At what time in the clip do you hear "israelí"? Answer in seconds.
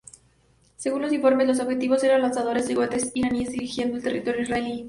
4.41-4.79